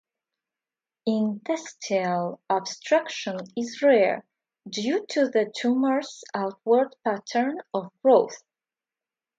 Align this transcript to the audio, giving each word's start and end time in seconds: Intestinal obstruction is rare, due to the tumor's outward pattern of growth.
Intestinal 1.05 2.41
obstruction 2.49 3.37
is 3.55 3.83
rare, 3.83 4.25
due 4.67 5.05
to 5.09 5.29
the 5.29 5.53
tumor's 5.55 6.23
outward 6.33 6.95
pattern 7.05 7.61
of 7.71 7.91
growth. 8.01 8.41